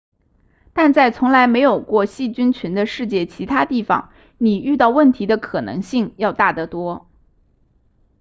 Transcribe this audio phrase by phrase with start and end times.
[0.73, 7.07] 但在从来没有过细菌群的世界其他地方你遇到问题的可能性要大得多